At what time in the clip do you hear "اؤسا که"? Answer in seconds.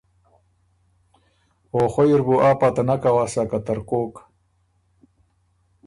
3.09-3.57